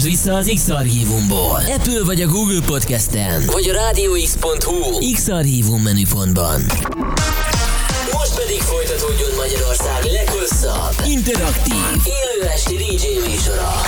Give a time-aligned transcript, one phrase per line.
[0.00, 1.60] Hallgass vissza az X-Archívumból.
[1.66, 6.60] Apple vagy a Google Podcast-en, vagy a rádióx.hu X-Archívum menüpontban.
[8.12, 13.80] Most pedig folytatódjon Magyarország leghosszabb, interaktív, élő esti DJ műsora.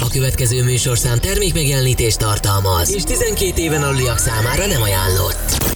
[0.00, 5.75] A következő műsorszám termékmegjelenítést tartalmaz, és 12 éven aluliak számára nem ajánlott.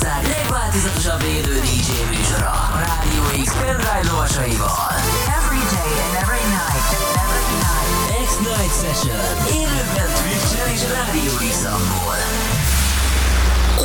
[0.00, 4.94] Magyarország legváltozatosabb élő DJ műsora a Rádió X pendrive lovasaival.
[5.38, 6.88] Every day and every night.
[7.22, 8.26] Every night.
[8.26, 9.20] X-Night Session
[9.52, 11.64] élőben Twitch-en és Rádió x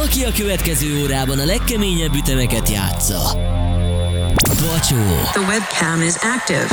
[0.04, 3.22] Aki a következő órában a legkeményebb ütemeket játsza.
[4.46, 6.68] Bacsó, The webcam is active.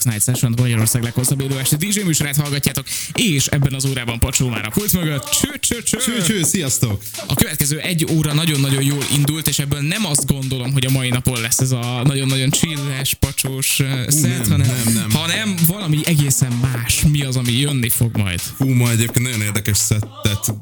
[0.00, 4.48] Az X-Night Session Magyarország leghosszabb élő este DJ műsorát hallgatjátok, és ebben az órában Pacsó
[4.48, 5.24] már a pult mögött.
[5.24, 6.22] Cső, cső, cső.
[6.22, 7.02] Cső, sziasztok!
[7.26, 11.08] A következő egy óra nagyon-nagyon jól indult, és ebből nem azt gondolom, hogy a mai
[11.08, 13.66] napon lesz ez a nagyon-nagyon chilles, pacsós
[14.06, 15.10] szett, nem, hanem, nem, nem.
[15.10, 17.02] hanem valami egészen más.
[17.12, 18.40] Mi az, ami jönni fog majd?
[18.56, 20.54] Hú, ma egyébként nagyon érdekes szettet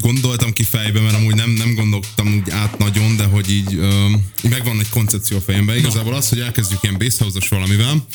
[0.00, 4.32] gondoltam ki fejbe, mert amúgy nem, nem gondoltam úgy át nagyon, de hogy így um,
[4.42, 5.76] megvan egy koncepció a fejemben.
[5.76, 8.06] Igazából az, hogy elkezdjük ilyen basshouse valamivel,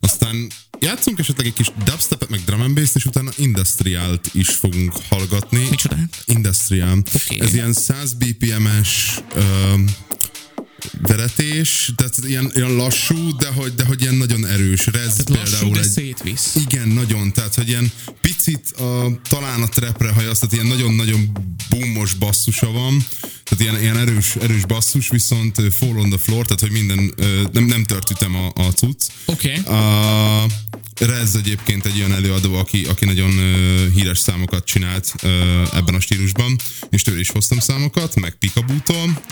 [0.00, 4.92] aztán játszunk esetleg egy kis dubstepet, meg drum and bass és utána industriált is fogunk
[5.08, 5.66] hallgatni.
[5.70, 5.96] Micsoda?
[6.24, 7.02] Industriál.
[7.14, 7.40] Oké.
[7.40, 9.84] Ez ilyen 100 BPM-es um,
[11.02, 14.86] veretés, tehát ilyen, ilyen lassú, de hogy, de hogy ilyen nagyon erős.
[14.86, 16.54] Rez Tehát lassú, például de egy, szétvisz.
[16.54, 21.30] igen, nagyon, tehát hogy ilyen picit a, talán a trapre hajasz, tehát ilyen nagyon-nagyon
[21.68, 23.04] boomos basszusa van,
[23.44, 27.14] tehát ilyen, ilyen erős, erős basszus, viszont fall on the floor, tehát hogy minden,
[27.52, 29.06] nem, nem tört ütem a, a cucc.
[29.24, 29.56] Oké.
[29.56, 30.46] A
[31.00, 35.28] Rez egyébként egy olyan előadó, aki, aki nagyon ö, híres számokat csinált ö,
[35.74, 36.56] ebben a stílusban,
[36.90, 39.22] és tőle is hoztam számokat, meg Pikabútól.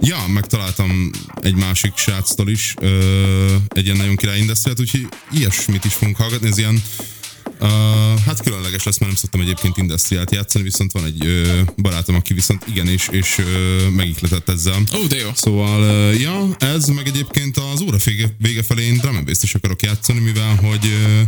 [0.00, 1.10] Ja, megtaláltam
[1.40, 6.48] egy másik sráctól is, ö, egy ilyen nagyon király industriát, úgyhogy ilyesmit is fogunk hallgatni,
[6.48, 7.21] ez ilyen Uh,
[8.26, 12.34] hát különleges lesz, mert nem szoktam egyébként industriát játszani, viszont van egy ö, barátom, aki
[12.34, 14.82] viszont igen, és, és ö, megihletett ezzel.
[14.94, 15.30] Ó, de jó.
[15.34, 19.82] Szóval, ö, ja, ez meg egyébként az óra vége, vége felé én drum is akarok
[19.82, 21.20] játszani, mivel hogy ö,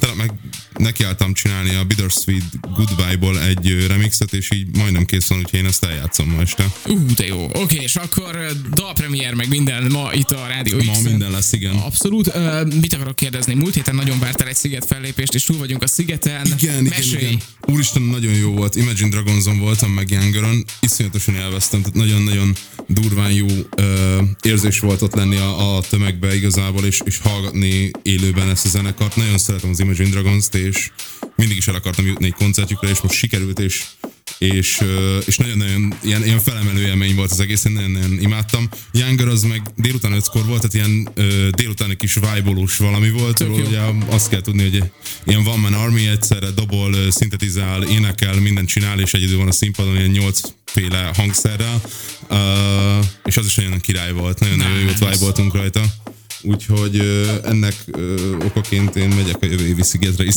[0.00, 0.32] tele, meg
[0.76, 5.84] nekiálltam csinálni a Bittersweet Goodbye-ból egy remixet, és így majdnem kész van, úgyhogy én ezt
[5.84, 6.72] eljátszom ma este.
[6.86, 7.48] Ú, de jó.
[7.52, 11.02] Oké, és akkor ö, dalpremier meg minden ma itt a Rádió Ma X-en.
[11.10, 11.74] minden lesz, igen.
[11.76, 12.34] Abszolút.
[12.34, 13.54] Ö, mit akarok kérdezni?
[13.54, 16.46] Múlt héten nagyon vártál egy sziget fellépést, és túl vagyunk a szigeten.
[16.46, 17.40] Igen, igen, igen.
[17.66, 18.76] Úristen, nagyon jó volt.
[18.76, 20.64] Imagine Dragonson voltam, meg Youngeron.
[20.80, 22.54] Iszonyatosan élveztem, tehát nagyon-nagyon
[22.86, 23.46] durván jó
[23.76, 28.68] ö, érzés volt ott lenni a, a tömegbe igazából, és, és hallgatni élőben ezt a
[28.68, 29.16] zenekart.
[29.16, 30.90] Nagyon szeretem az Imagine Dragons-t, és
[31.36, 33.84] mindig is el akartam jutni egy koncertjükre, és most sikerült, és
[34.42, 34.80] és,
[35.26, 38.68] és nagyon-nagyon ilyen, ilyen felemelő élmény volt az egész, én nagyon-nagyon imádtam.
[38.92, 41.08] Younger az meg délután ötkor volt, tehát ilyen
[41.50, 44.82] délutáni kis vibe valami volt, Tök ugye azt kell tudni, hogy
[45.24, 49.96] ilyen One Man Army egyszerre dobol, szintetizál, énekel, mindent csinál, és egyedül van a színpadon
[49.96, 51.80] ilyen nyolcféle hangszerrel,
[52.30, 56.01] uh, és az is nagyon király volt, nagyon-nagyon jót vibe voltunk rajta.
[56.42, 57.00] Úgyhogy
[57.44, 60.34] ennek ö, okaként én megyek a jövő évi szigetre is.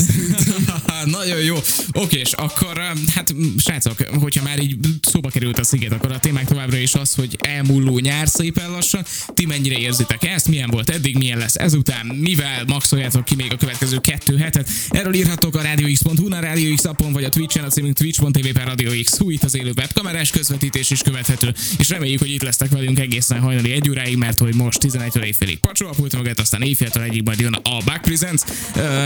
[1.06, 1.56] Nagyon jó.
[1.92, 2.78] Oké, és akkor,
[3.14, 7.14] hát srácok, hogyha már így szóba került a sziget, akkor a témák továbbra is az,
[7.14, 9.06] hogy elmúló nyár szépen lassan.
[9.34, 10.48] Ti mennyire érzitek ezt?
[10.48, 12.06] Milyen volt eddig, milyen lesz ezután?
[12.06, 14.70] Mivel maxoljátok ki még a következő kettő hetet?
[14.90, 18.92] Erről írhatok a radiox.hu, a Radio appon, vagy a Twitch-en, a címünk twitch.tv per Radio
[19.04, 19.18] X.
[19.18, 23.40] Hú, itt az élő webkamerás közvetítés is követhető, és reméljük, hogy itt lesznek velünk egészen
[23.40, 27.24] hajnali egy óráig, mert hogy most 11 éjfélig pacsó a pult mögött, aztán éjféltől egyik
[27.24, 28.42] majd jön a Back Presents.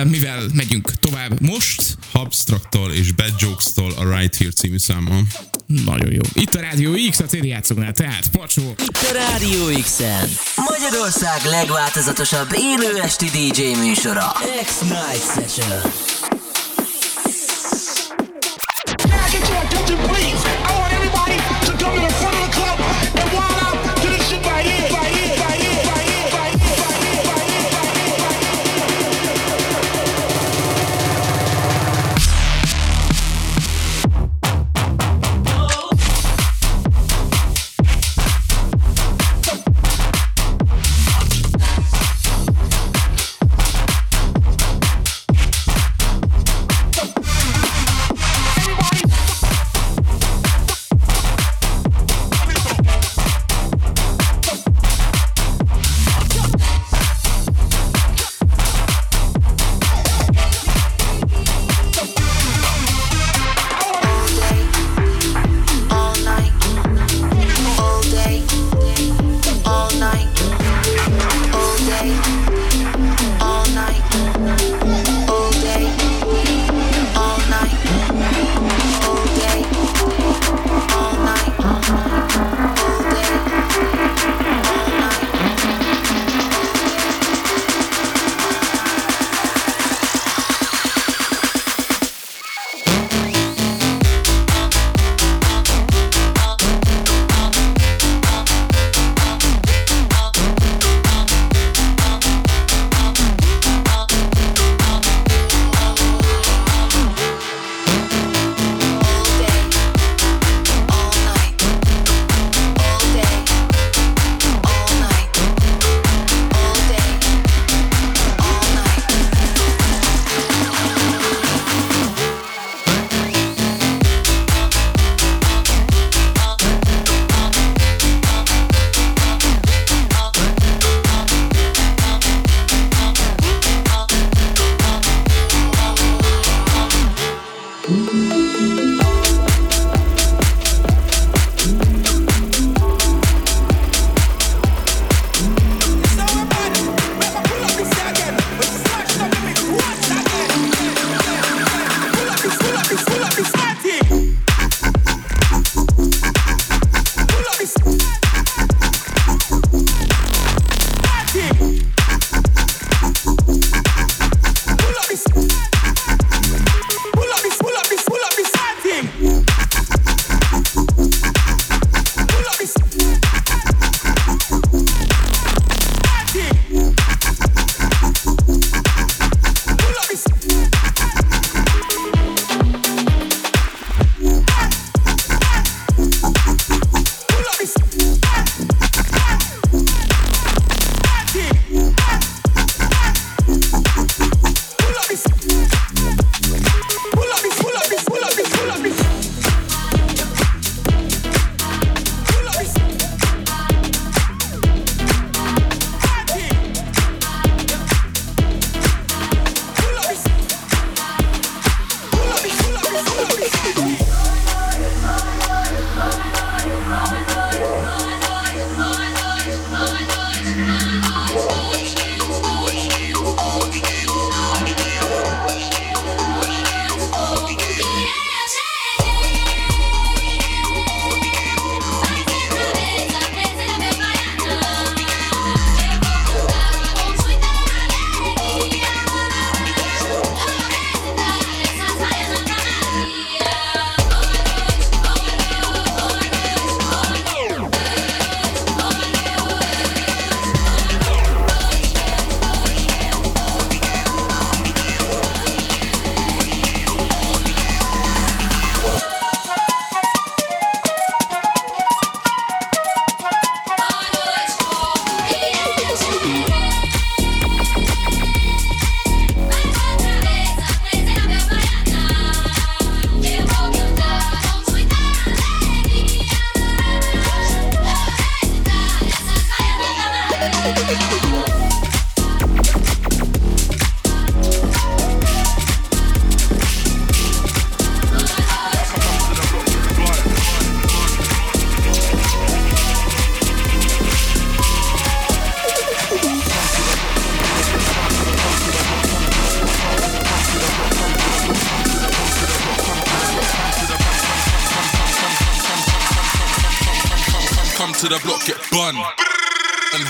[0.03, 1.97] Mivel megyünk tovább most?
[2.11, 5.21] Hubstraktól és Bad Jokes-tól a Right Here című számmal.
[5.65, 6.21] Nagyon jó.
[6.33, 8.75] Itt a Rádió X, a CD játszóknál, tehát pacsó.
[8.87, 10.29] Itt a Rádió X-en.
[10.55, 14.35] Magyarország legváltozatosabb élő esti DJ műsora.
[14.65, 15.81] X-Night Session.
[18.95, 20.48] Can I get your attention, please?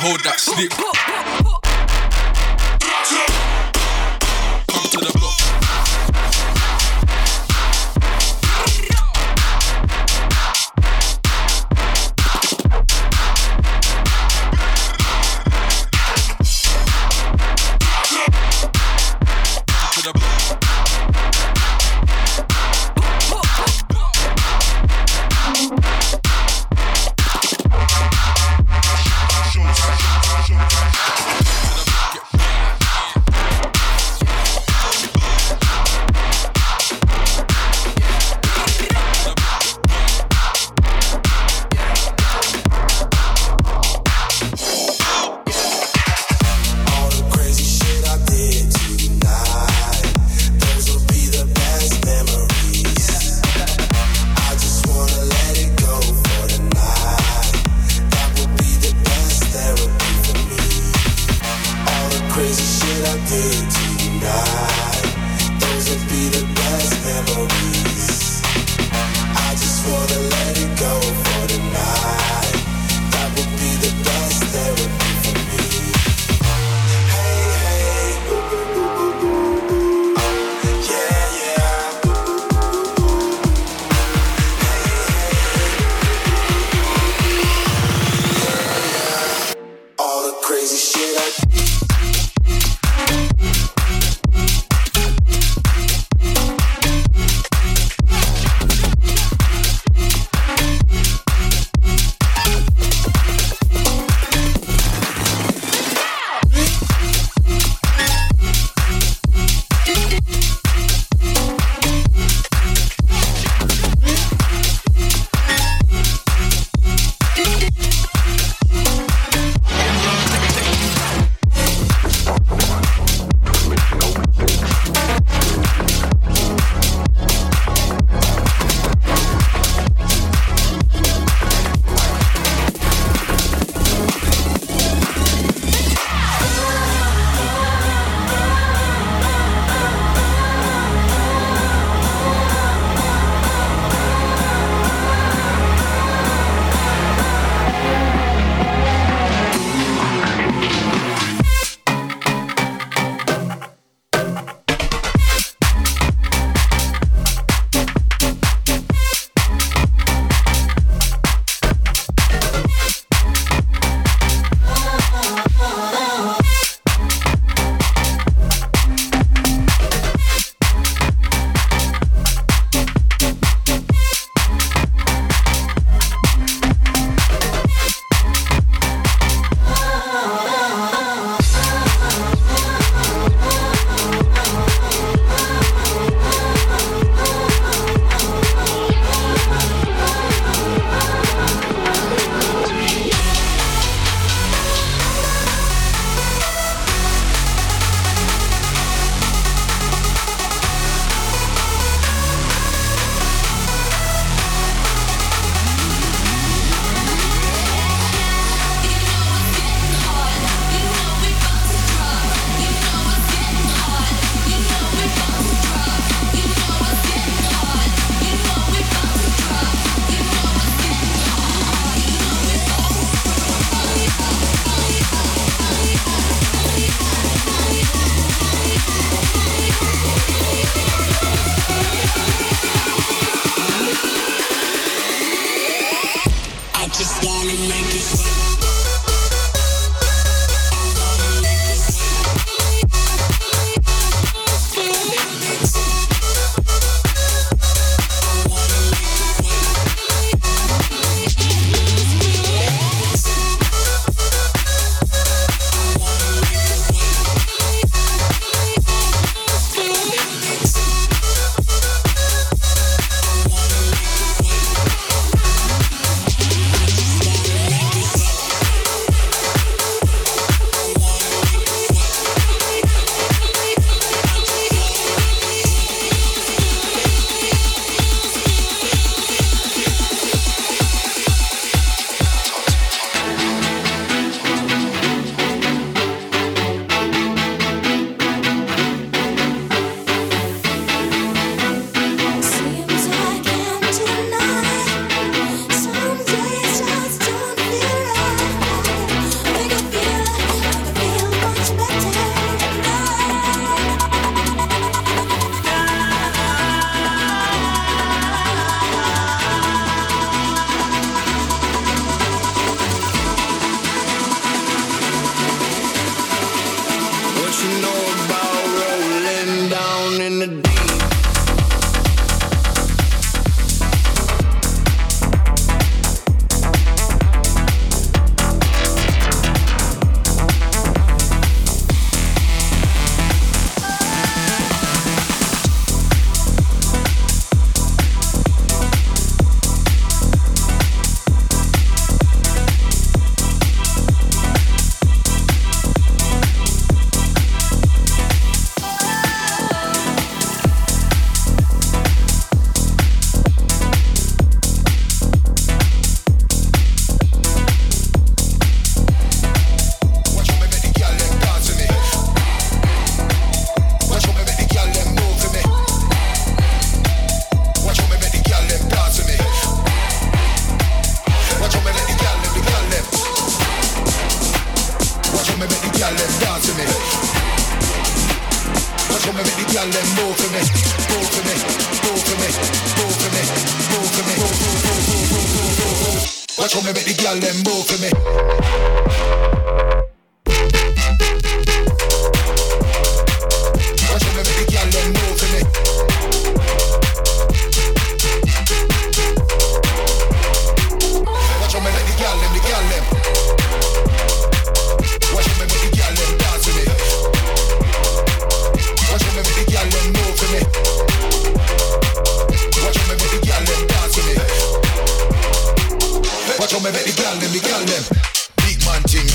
[0.09, 0.88] Hold that slip.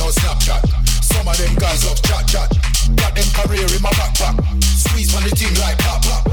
[0.04, 0.60] no Snapchat.
[1.02, 2.50] Some of them guys up chat chat.
[2.96, 4.36] Got them career in my backpack.
[4.62, 6.28] Squeeze on the team like pop pop.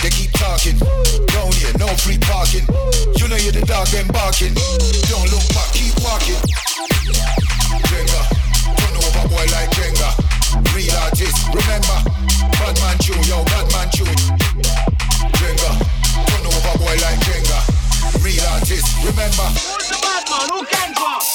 [0.00, 0.80] They keep talking.
[1.28, 2.64] Down here, no free parking.
[3.20, 4.56] You know you're the dog them barking.
[5.12, 6.40] Don't look back, keep walking.
[7.92, 8.20] Jenga,
[8.80, 10.08] turn over, boy like Jenga.
[10.72, 11.98] Real artist, remember.
[12.56, 14.08] Badman chew, yo, Badman chew.
[15.36, 15.70] Jenga,
[16.24, 17.58] turn over, boy like Jenga.
[18.24, 19.48] Real artist, remember.
[19.60, 20.48] Who's the badman?
[20.56, 21.31] Who can talk?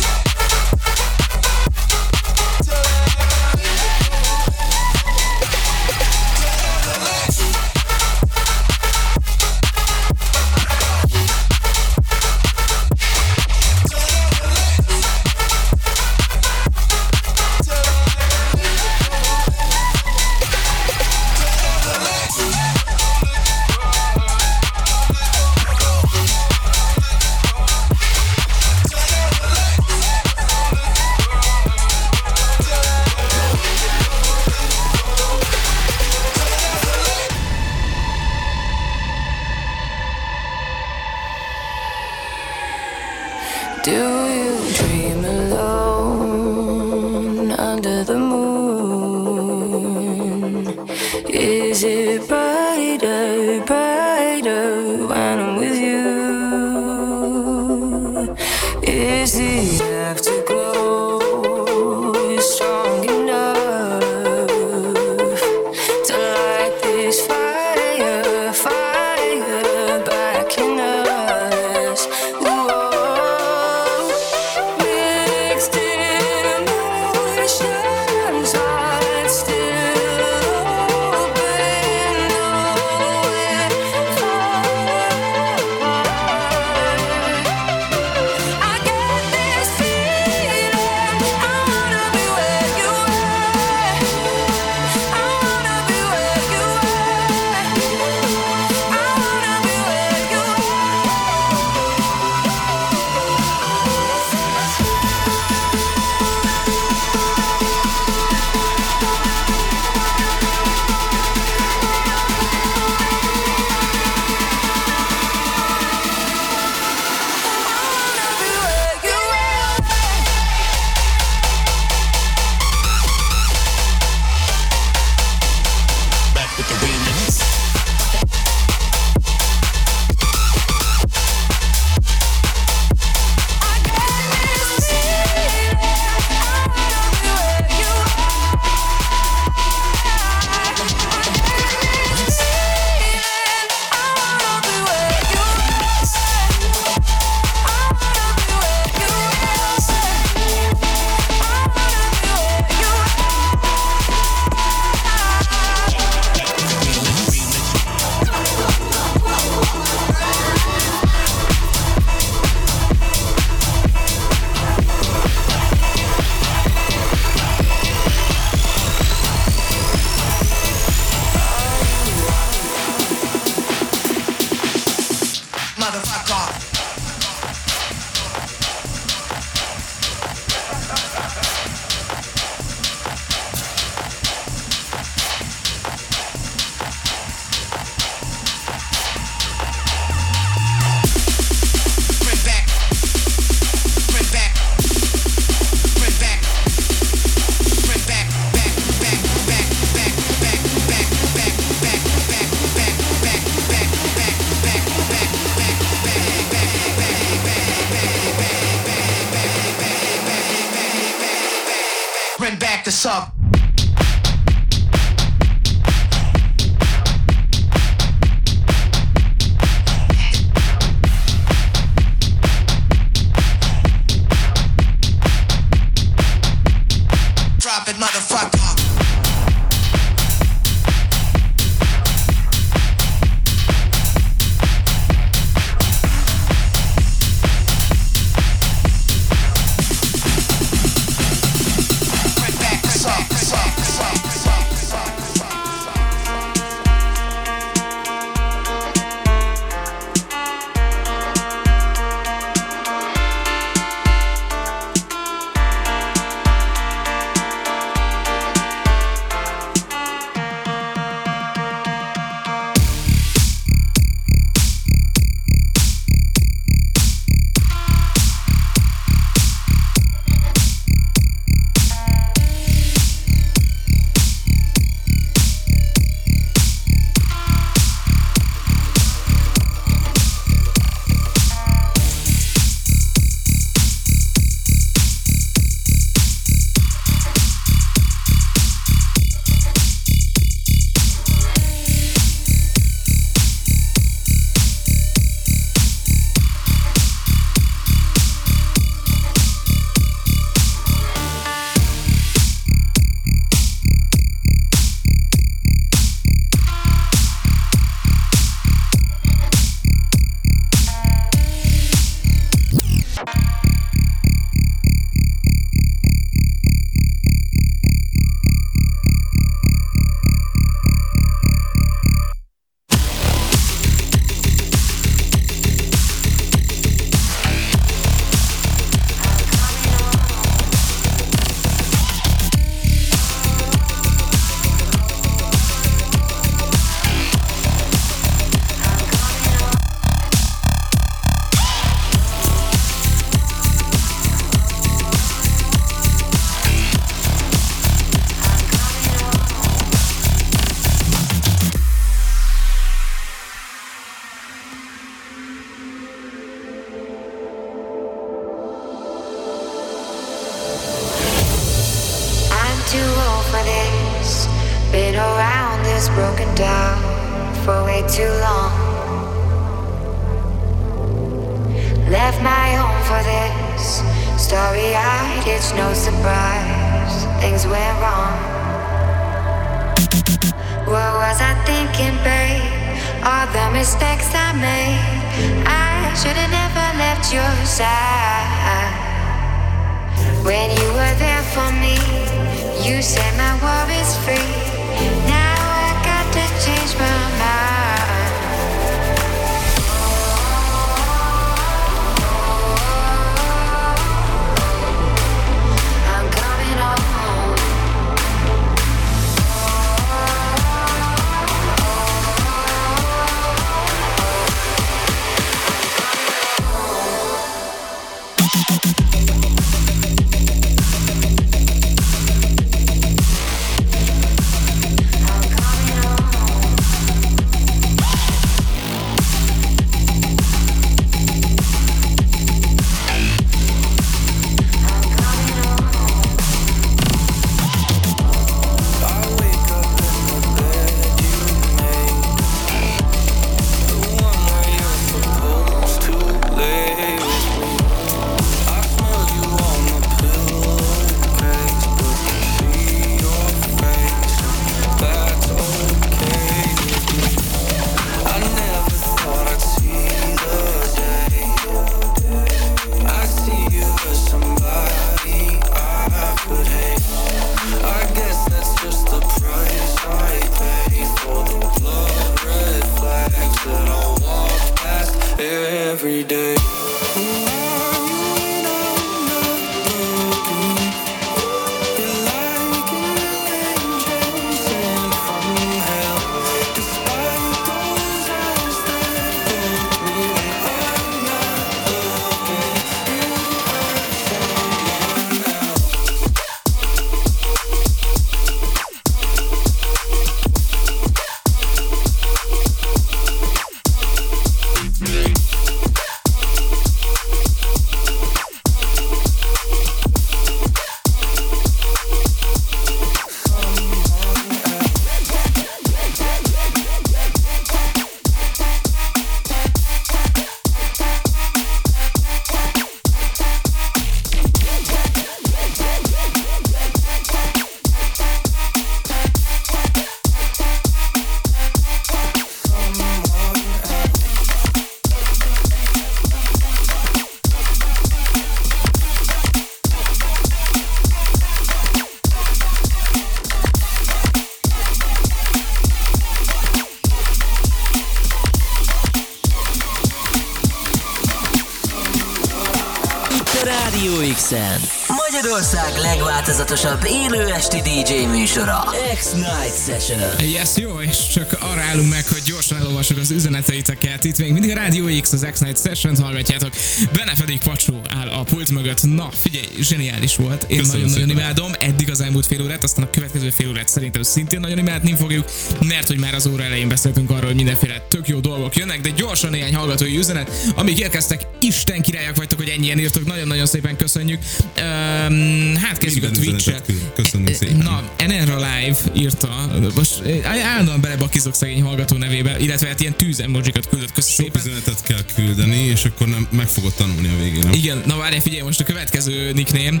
[555.50, 558.84] Magyarország legváltozatosabb élő esti DJ műsora.
[559.14, 560.48] X-Night Session.
[560.50, 564.24] Yes, jó, és csak arra állunk meg, hogy gyorsan elolvassuk az üzeneteiteket.
[564.24, 566.70] Itt még mindig a Radio X, az X-Night Session-t hallgatjátok.
[567.12, 569.02] Benne pedig Pacsó áll a pult mögött.
[569.02, 570.64] Na, figyelj, zseniális volt.
[570.68, 571.72] Én nagyon-nagyon imádom.
[571.78, 575.50] Eddig az elmúlt fél órát, aztán a következő fél órát szerintem szintén nagyon imádni fogjuk,
[575.80, 579.10] mert hogy már az óra elején beszéltünk arról, hogy mindenféle tök jó dolgok jönnek, de
[579.10, 584.38] gyorsan néhány hallgatói üzenet, amik érkeztek, Isten királyok vagytok, hogy ennyien írtok, nagyon-nagyon szépen köszönjük.
[584.78, 587.76] Um, hát kezdjük Minden a küld- köszönjük szépen.
[587.76, 593.88] Na, Enerra Live írta, most állandóan belebakizok szegény hallgató nevébe, illetve hát ilyen tűz emojikat
[593.88, 594.60] küldött, köszi Sok szépen.
[594.60, 597.62] üzenetet kell küldeni, és akkor nem, meg fogod tanulni a végén.
[597.62, 597.72] Nem?
[597.72, 600.00] Igen, na várj, figyelj, most a következő nickname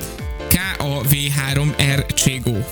[0.50, 2.66] KAV3R Cségó.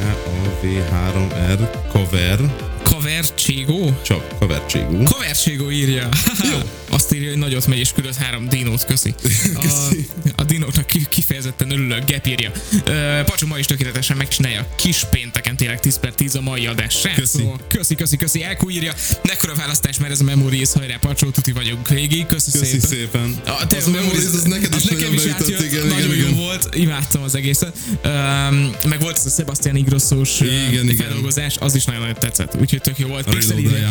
[0.00, 2.38] K-A-V-3-R cover,
[2.82, 3.98] Kaver Cségó?
[4.02, 5.02] csak kavertségú.
[5.02, 6.08] Kaver Cségó írja.
[6.98, 9.14] Azt írja, hogy nagyot megy és küldött három dinót, köszi.
[9.54, 9.66] A,
[10.36, 12.50] a dinóknak ki- kifejezetten örülök, Gep írja.
[12.84, 14.66] Ö, Pacsó ma is tökéletesen megcsinálja.
[14.76, 16.94] Kis pénteken tényleg 10 per 10 a mai adás.
[16.94, 17.44] Srácok, Köszi.
[17.68, 18.42] Köszi, köszi, köszi.
[18.42, 18.92] Elkú írja.
[19.22, 22.26] Mekkora választás, mert ez a Memories, hajrá, Pacsó, tuti vagyunk végig.
[22.26, 22.88] Köszi, Köszi szépen.
[22.88, 23.40] szépen.
[23.46, 26.26] A, te, Az a Memories, az neked is nagyon beütött, átjött, igen, nagyon igen, jó
[26.26, 26.34] igen.
[26.34, 27.76] volt, imádtam az egészet.
[28.04, 30.96] Um, meg volt ez a Sebastian Igrosszós Igen, igen, igen.
[30.96, 33.26] feldolgozás, az is nagyon-nagyon tetszett, úgyhogy tök jó volt.
[33.26, 33.90] A Pixel ide.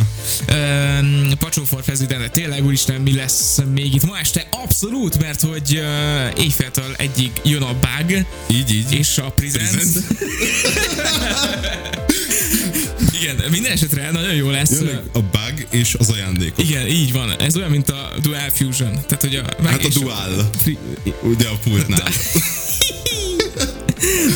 [1.00, 4.48] Um, Pacsó for President, de tényleg úristen, mi lesz még itt ma este?
[4.52, 5.80] Abszolút, mert hogy
[6.36, 8.94] uh, éjféltől egyig jön a bug, Így, így.
[8.94, 9.32] és a.
[9.32, 9.84] Presents.
[13.22, 14.72] Igen, minden esetre nagyon jó lesz.
[14.72, 16.70] Jönnek a bug és az ajándékok.
[16.70, 17.40] Igen, így van.
[17.40, 18.92] Ez olyan, mint a Dual Fusion.
[18.92, 20.50] Tehát, hogy a Hát a dual.
[20.62, 20.78] Free-
[21.22, 22.08] Ugye a pultnál.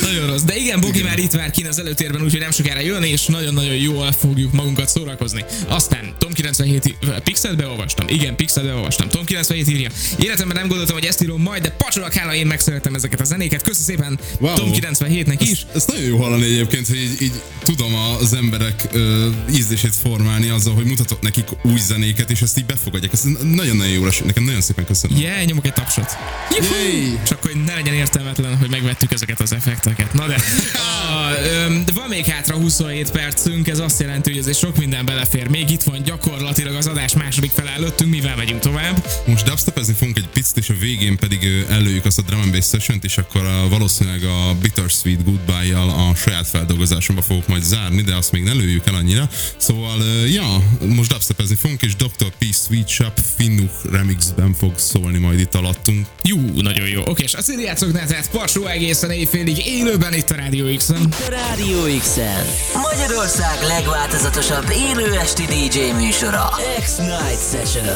[0.02, 0.42] Nagyon rossz.
[0.42, 3.74] De igen, Bogi már itt vár kín az előtérben, úgyhogy nem sokára jön, és nagyon-nagyon
[3.74, 5.44] jól fogjuk magunkat szórakozni.
[5.68, 8.08] Aztán Tom 97 í- Pixelt beolvastam.
[8.08, 9.08] Igen, Pixelt beolvastam.
[9.08, 9.90] Tom 97 írja.
[10.18, 13.62] Életemben nem gondoltam, hogy ezt írom majd, de pacsolak hála, én megszerettem ezeket a zenéket.
[13.62, 14.54] Köszi szépen Wow.
[14.54, 15.50] Tom 97-nek is.
[15.50, 20.48] Ezt, ezt nagyon jó hallani egyébként, hogy így, így tudom az emberek ö, ízlését formálni
[20.48, 23.12] azzal, hogy mutatok nekik új zenéket, és ezt így befogadják.
[23.12, 24.20] Ez nagyon-nagyon jó lesz.
[24.24, 25.18] Nekem nagyon szépen köszönöm.
[25.20, 26.10] Yeah, nyomok egy tapsot.
[26.58, 27.16] Juhu!
[27.26, 30.12] Csak hogy ne legyen értelmetlen, hogy megvettük ezeket az effekteket.
[30.12, 30.36] Na de,
[30.74, 35.04] a, öm, de van még hátra 27 percünk, ez azt jelenti, hogy azért sok minden
[35.04, 35.48] belefér.
[35.48, 39.06] Még itt van gyakorlatilag az adás második fel előttünk, mivel megyünk tovább.
[39.26, 42.68] Most dubstepezni fogunk egy picit, és a végén pedig előjük azt a drum and bass
[42.68, 48.14] session és akkor a, valószínűleg a Bittersweet Goodbye-jal a saját feldolgozásomba fogok majd zárni, de
[48.14, 49.28] azt még ne lőjük el annyira.
[49.56, 52.30] Szóval, ja, most dubstepezni fogunk, és Dr.
[52.38, 52.44] P.
[52.54, 56.06] Sweet Shop Finnuch remixben fog szólni majd itt alattunk.
[56.22, 57.02] Jú, nagyon jó.
[57.06, 59.10] Oké, és azt játszok ne, tehát Parsó egészen
[59.48, 61.08] éjfélig élőben itt a Rádió X-en.
[61.28, 62.44] Radio X-en.
[62.90, 66.48] Magyarország legváltozatosabb élő esti DJ műsora.
[66.80, 67.86] X-Night Session.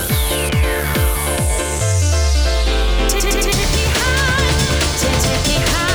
[5.49, 5.86] I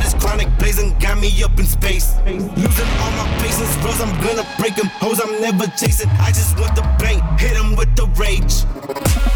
[0.00, 2.16] All this chronic blazing got me up in space.
[2.24, 4.86] Losing all my patience, bros, I'm gonna break them.
[4.96, 6.08] Hoes, I'm never chasing.
[6.18, 8.64] I just want the bank, hit them with the rage.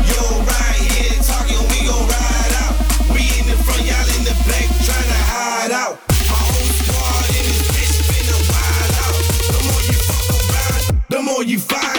[0.09, 2.75] Yo, right here, talking, we gon' ride out.
[3.13, 6.01] We in the front, y'all in the back, tryna hide out.
[6.33, 9.21] My whole squad in this bitch finna wild out.
[9.53, 11.94] The more you fuck around, the more you find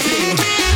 [0.00, 0.67] Thank you.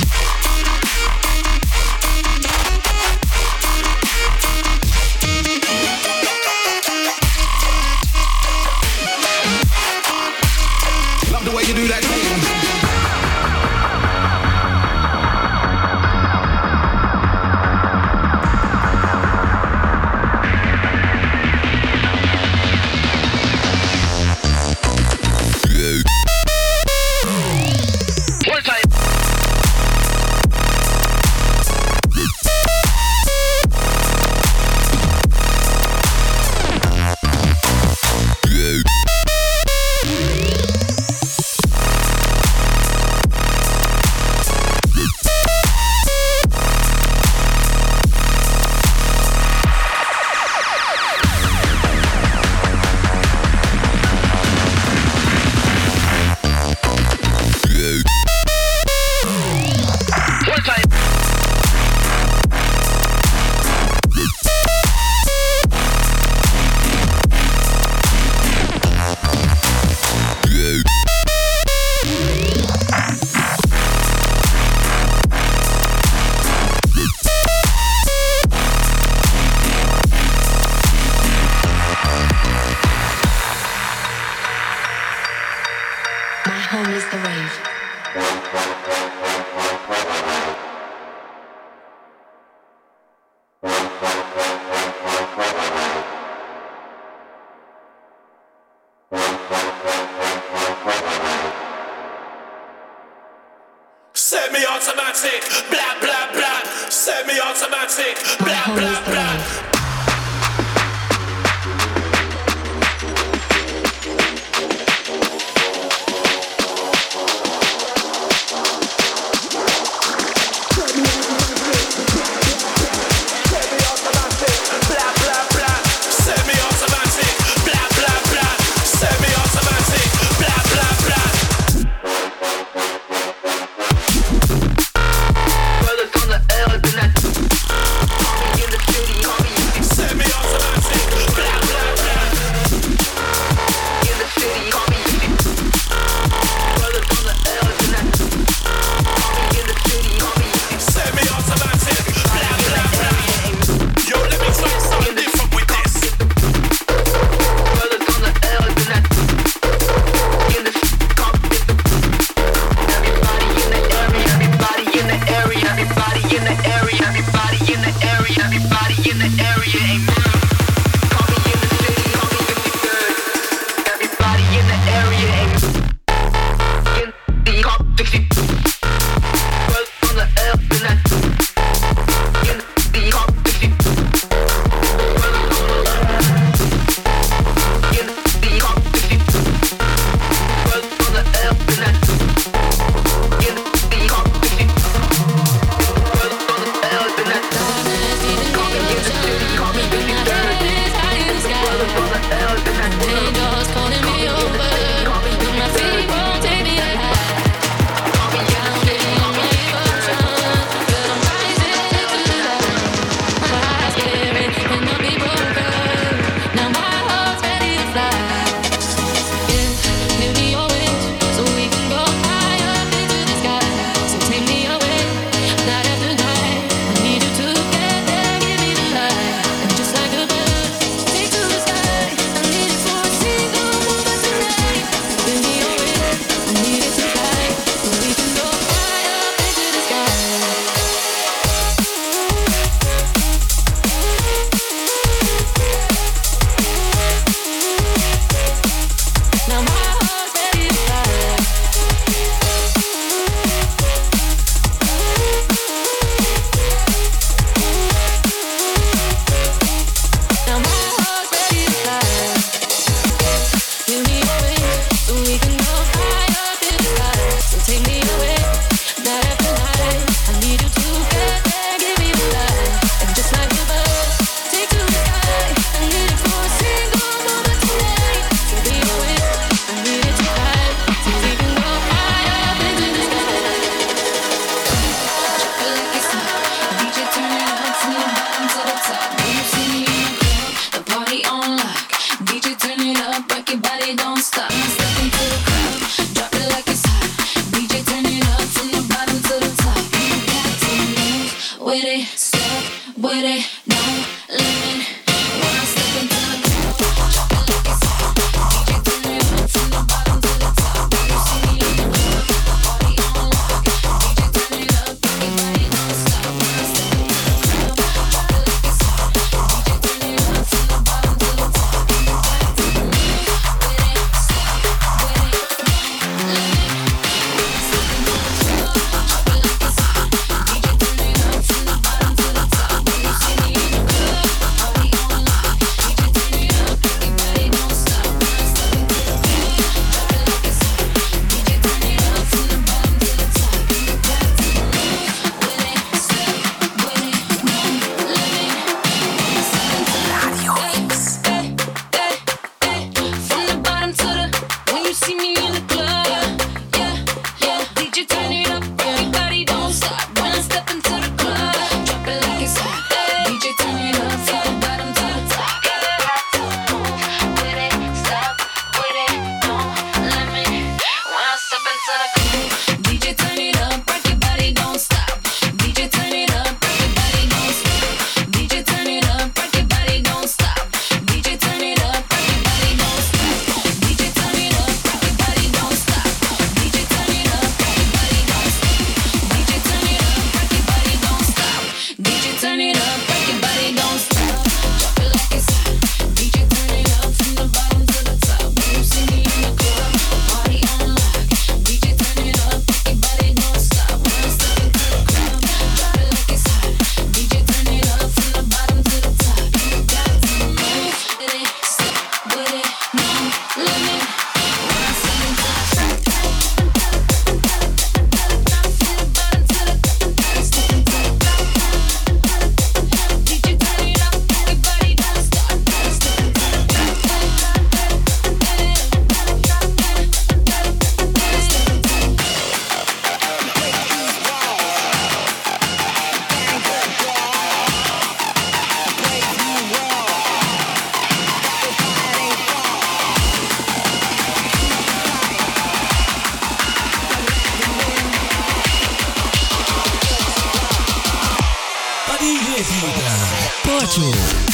[452.64, 454.51] Técnica.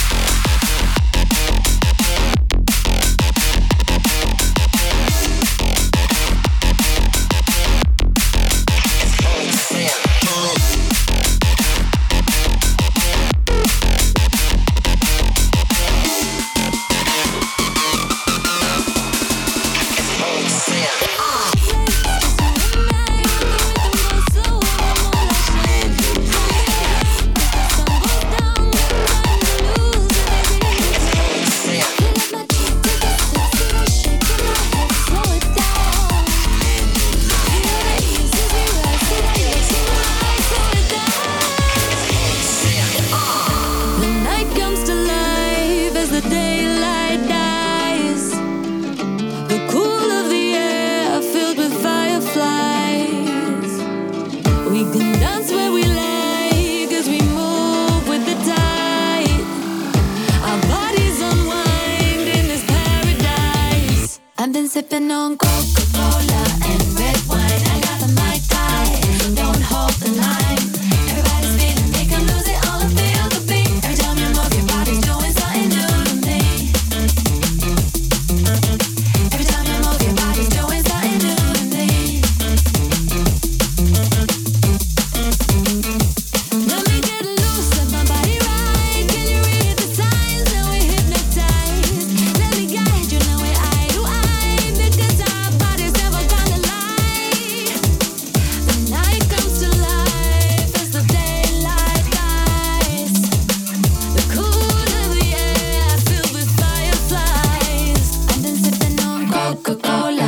[109.69, 110.28] On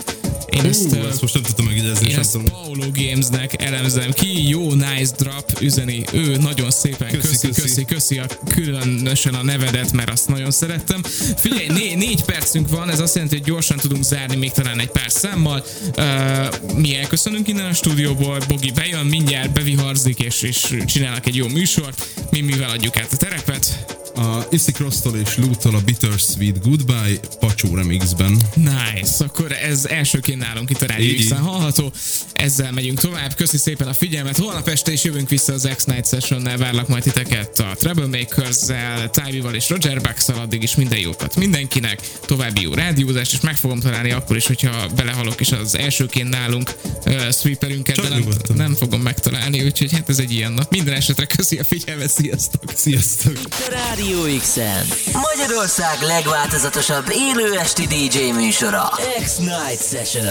[0.51, 4.49] Én ezt, Ú, ö, ezt most nem tudtam megjegyezni, én ezt Paulo Gamesnek elemzem ki,
[4.49, 6.05] jó, nice drop üzeni.
[6.13, 7.61] Ő nagyon szépen köszi, köszi, köszi.
[7.61, 11.03] köszi, köszi a, különösen a nevedet, mert azt nagyon szerettem.
[11.37, 14.91] Figyelj, né, négy percünk van, ez azt jelenti, hogy gyorsan tudunk zárni még talán egy
[14.91, 15.65] pár számmal.
[15.97, 21.49] Uh, mi elköszönünk innen a stúdióból, Bogi bejön, mindjárt beviharzik és, és csinálnak egy jó
[21.49, 22.07] műsort.
[22.31, 24.01] Mi mivel adjuk át a terepet?
[24.15, 28.37] A Iszik Rostól és Lútól a Bittersweet Goodbye Pacsó remixben.
[28.55, 31.93] Nice, akkor ez elsőként nálunk itt a Rádió x hallható.
[32.33, 33.35] Ezzel megyünk tovább.
[33.35, 34.37] Köszi szépen a figyelmet.
[34.37, 36.57] Holnap este is jövünk vissza az X-Night Sessionnel.
[36.57, 42.01] Várlak majd titeket a Troublemakers-zel, Tyvival és Roger bucks addig is minden jókat mindenkinek.
[42.27, 46.75] További jó rádiózást, és meg fogom találni akkor is, hogyha belehalok is az elsőként nálunk
[47.07, 48.57] uh, sweeperünket, de Csak nem, nyugodtan.
[48.57, 50.71] nem fogom megtalálni, úgyhogy hát ez egy ilyen nap.
[50.71, 52.63] Minden esetre köszi a figyelmet, sziasztok!
[52.75, 53.39] Sziasztok!
[53.45, 53.71] A
[54.03, 54.87] Rádió X-en.
[55.13, 58.93] Magyarország legváltozatosabb élő esti DJ műsora.
[59.23, 60.27] X-Night Session.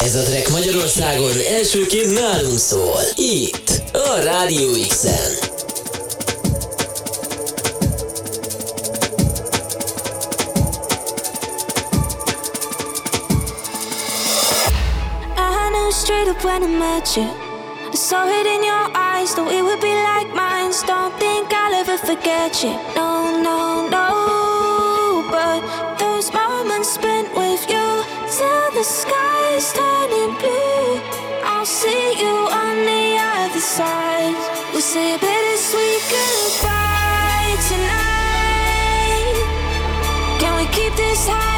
[0.00, 3.00] Ez a track Magyarországon elsőként nálunk szól.
[3.14, 5.32] Itt, a Rádió X-en.
[15.36, 17.26] I knew straight up when I met you.
[17.92, 20.47] I saw it in your eyes, though it would be like mine.
[22.08, 22.72] Forget you.
[22.96, 23.10] No,
[23.42, 24.08] no, no.
[25.30, 25.60] But
[25.98, 27.86] those moments spent with you
[28.36, 31.02] till the sky's turning blue.
[31.44, 33.04] I'll see you on the
[33.34, 34.38] other side.
[34.72, 39.36] We'll say a bittersweet goodbye tonight.
[40.40, 41.57] Can we keep this high